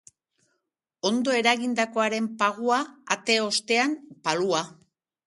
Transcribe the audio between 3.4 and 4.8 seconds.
ostean palua.